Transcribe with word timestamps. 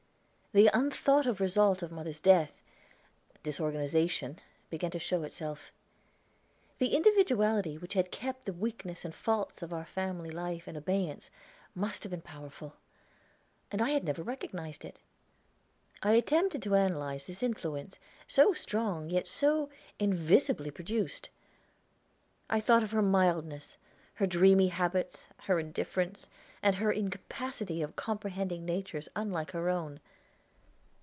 The 0.53 0.69
unthought 0.73 1.27
of 1.27 1.39
result 1.39 1.81
of 1.81 1.93
mother's 1.93 2.19
death 2.19 2.51
disorganization, 3.41 4.39
began 4.69 4.91
to 4.91 4.99
show 4.99 5.23
itself. 5.23 5.71
The 6.77 6.93
individuality 6.93 7.77
which 7.77 7.93
had 7.93 8.11
kept 8.11 8.43
the 8.43 8.51
weakness 8.51 9.05
and 9.05 9.15
faults 9.15 9.61
of 9.61 9.71
our 9.71 9.85
family 9.85 10.29
life 10.29 10.67
in 10.67 10.75
abeyance 10.75 11.31
must 11.73 12.03
have 12.03 12.09
been 12.11 12.19
powerful; 12.21 12.75
and 13.71 13.81
I 13.81 13.91
had 13.91 14.03
never 14.03 14.23
recognized 14.23 14.83
it! 14.83 14.99
I 16.03 16.15
attempted 16.15 16.61
to 16.63 16.75
analyze 16.75 17.27
this 17.27 17.41
influence, 17.41 17.97
so 18.27 18.51
strong, 18.51 19.09
yet 19.09 19.29
so 19.29 19.69
invisibly 19.99 20.69
produced. 20.69 21.29
I 22.49 22.59
thought 22.59 22.83
of 22.83 22.91
her 22.91 23.01
mildness, 23.01 23.77
her 24.15 24.27
dreamy 24.27 24.67
habits, 24.67 25.29
her 25.43 25.59
indifference, 25.61 26.27
and 26.61 26.75
her 26.75 26.91
incapacity 26.91 27.81
of 27.81 27.95
comprehending 27.95 28.65
natures 28.65 29.07
unlike 29.15 29.51
her 29.51 29.69
own. 29.69 30.01